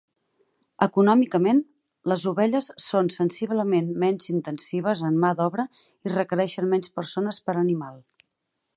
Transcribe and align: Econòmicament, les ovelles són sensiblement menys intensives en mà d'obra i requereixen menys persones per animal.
Econòmicament, 0.85 1.59
les 2.13 2.23
ovelles 2.31 2.71
són 2.87 3.11
sensiblement 3.17 3.93
menys 4.05 4.33
intensives 4.35 5.07
en 5.13 5.23
mà 5.27 5.33
d'obra 5.43 5.69
i 5.91 6.17
requereixen 6.19 6.73
menys 6.77 6.99
persones 7.01 7.43
per 7.47 7.61
animal. 7.67 8.07